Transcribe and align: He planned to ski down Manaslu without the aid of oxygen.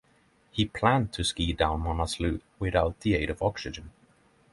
He 0.49 0.65
planned 0.65 1.13
to 1.13 1.23
ski 1.23 1.53
down 1.53 1.83
Manaslu 1.83 2.41
without 2.57 3.01
the 3.01 3.13
aid 3.13 3.29
of 3.29 3.43
oxygen. 3.43 3.91